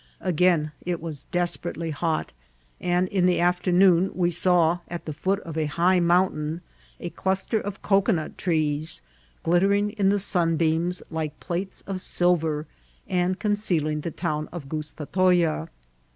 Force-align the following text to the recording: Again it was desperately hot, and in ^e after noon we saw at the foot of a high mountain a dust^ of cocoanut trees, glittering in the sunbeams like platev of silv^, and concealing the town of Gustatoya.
Again 0.21 0.71
it 0.83 0.99
was 0.99 1.27
desperately 1.31 1.91
hot, 1.91 2.31
and 2.79 3.07
in 3.09 3.27
^e 3.27 3.37
after 3.37 3.71
noon 3.71 4.09
we 4.15 4.31
saw 4.31 4.79
at 4.87 5.05
the 5.05 5.13
foot 5.13 5.39
of 5.41 5.59
a 5.59 5.67
high 5.67 5.99
mountain 5.99 6.61
a 6.99 7.11
dust^ 7.11 7.53
of 7.61 7.83
cocoanut 7.83 8.35
trees, 8.35 9.03
glittering 9.43 9.91
in 9.91 10.09
the 10.09 10.17
sunbeams 10.17 11.03
like 11.11 11.39
platev 11.39 11.83
of 11.85 11.97
silv^, 11.97 12.65
and 13.07 13.37
concealing 13.39 14.01
the 14.01 14.09
town 14.09 14.49
of 14.51 14.67
Gustatoya. 14.67 15.69